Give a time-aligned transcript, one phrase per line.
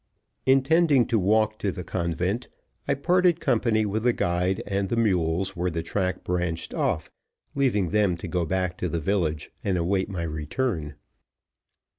[0.47, 2.47] Intending to walk to the convent,
[2.87, 7.11] I parted company with the guide and the mules where the track branched off,
[7.53, 10.95] leaving them to go back to the village and await my return.